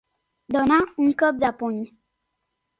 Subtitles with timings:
[0.55, 1.79] Donar un cop de puny.